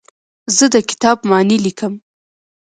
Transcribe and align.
زه 0.55 0.65
د 0.73 0.75
کتاب 0.89 1.17
معنی 1.29 1.57
لیکم. 1.65 1.93